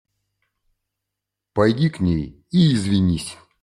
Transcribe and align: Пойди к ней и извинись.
Пойди 1.53 1.91
к 1.91 1.99
ней 1.99 2.43
и 2.49 2.73
извинись. 2.73 3.37